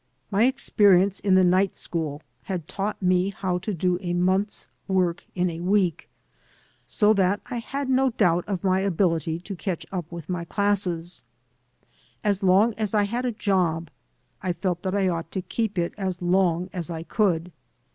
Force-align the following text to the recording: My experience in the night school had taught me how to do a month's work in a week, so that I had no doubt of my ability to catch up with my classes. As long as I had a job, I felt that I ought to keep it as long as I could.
My 0.31 0.45
experience 0.45 1.19
in 1.19 1.35
the 1.35 1.43
night 1.43 1.75
school 1.75 2.23
had 2.45 2.67
taught 2.67 3.03
me 3.03 3.29
how 3.29 3.59
to 3.59 3.71
do 3.71 3.99
a 4.01 4.13
month's 4.15 4.67
work 4.87 5.23
in 5.35 5.47
a 5.51 5.59
week, 5.59 6.09
so 6.87 7.13
that 7.13 7.39
I 7.51 7.59
had 7.59 7.87
no 7.87 8.09
doubt 8.09 8.43
of 8.47 8.63
my 8.63 8.79
ability 8.79 9.37
to 9.41 9.55
catch 9.55 9.85
up 9.91 10.11
with 10.11 10.27
my 10.27 10.43
classes. 10.43 11.21
As 12.23 12.41
long 12.41 12.73
as 12.79 12.95
I 12.95 13.03
had 13.03 13.25
a 13.25 13.31
job, 13.31 13.91
I 14.41 14.53
felt 14.53 14.81
that 14.81 14.95
I 14.95 15.07
ought 15.07 15.29
to 15.33 15.41
keep 15.43 15.77
it 15.77 15.93
as 15.99 16.19
long 16.19 16.71
as 16.73 16.89
I 16.89 17.03
could. 17.03 17.51